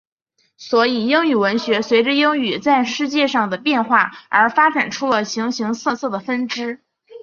[0.57, 6.79] 所以英语文学随着英语在世界上的变化而发展出了形形色色的分支。